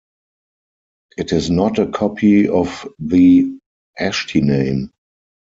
It 1.15 1.31
is 1.31 1.51
not 1.51 1.77
a 1.77 1.85
copy 1.85 2.47
of 2.49 2.87
the 2.97 3.55
"Ashtiname". 3.99 4.89